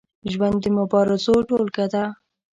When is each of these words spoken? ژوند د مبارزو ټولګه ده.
ژوند 0.31 0.57
د 0.63 0.65
مبارزو 0.77 1.35
ټولګه 1.47 1.85
ده. 1.93 2.03